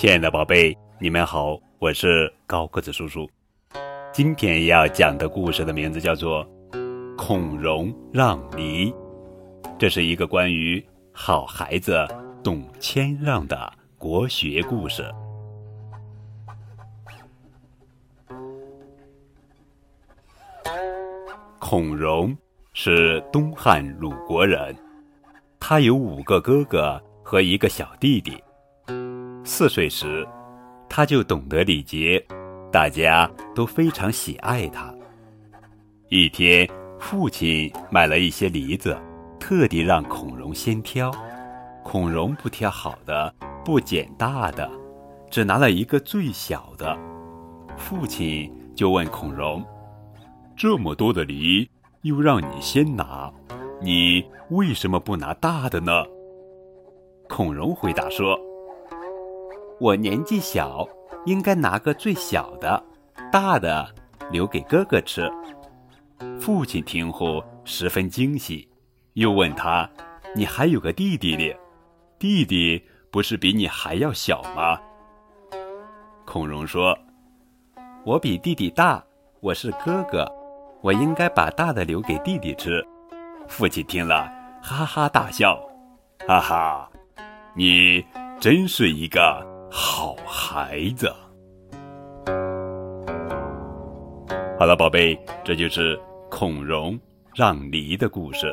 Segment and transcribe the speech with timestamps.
[0.00, 3.28] 亲爱的宝贝，你们好，我是高个子叔叔。
[4.14, 6.42] 今天要讲的故事的名字叫做
[7.18, 8.90] 《孔融让梨》，
[9.78, 10.82] 这是一个关于
[11.12, 12.08] 好孩子
[12.42, 15.04] 懂谦让的国学故事。
[21.58, 22.34] 孔融
[22.72, 24.74] 是东汉鲁国人，
[25.58, 28.42] 他有五个哥哥和一个小弟弟。
[29.52, 30.24] 四岁时，
[30.88, 32.24] 他就懂得礼节，
[32.70, 34.94] 大家都非常喜爱他。
[36.08, 38.96] 一天，父亲买了一些梨子，
[39.40, 41.10] 特地让孔融先挑。
[41.82, 44.70] 孔融不挑好的，不捡大的，
[45.28, 46.96] 只拿了一个最小的。
[47.76, 49.64] 父亲就问孔融
[50.56, 51.68] ：“这么多的梨，
[52.02, 53.28] 又让你先拿，
[53.82, 56.04] 你为什么不拿大的呢？”
[57.28, 58.38] 孔融回答说。
[59.80, 60.86] 我年纪小，
[61.24, 62.84] 应该拿个最小的，
[63.32, 63.88] 大的
[64.30, 65.26] 留给哥哥吃。
[66.38, 68.68] 父亲听后十分惊喜，
[69.14, 69.88] 又问他
[70.36, 71.56] ：“你还有个弟弟哩？
[72.18, 74.78] 弟弟不是比你还要小吗？”
[76.26, 76.94] 孔融说
[78.04, 79.02] ：“我比弟弟大，
[79.40, 80.30] 我是哥哥，
[80.82, 82.86] 我应该把大的留给弟弟吃。”
[83.48, 84.30] 父亲听了，
[84.62, 85.58] 哈哈大笑
[86.28, 86.90] ：“哈哈，
[87.54, 88.04] 你
[88.38, 91.08] 真是一个……”好孩子，
[94.58, 96.98] 好了，宝贝，这就是孔融
[97.34, 98.52] 让梨的故事。